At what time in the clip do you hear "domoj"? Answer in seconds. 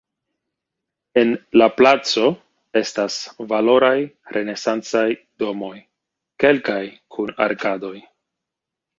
5.43-5.75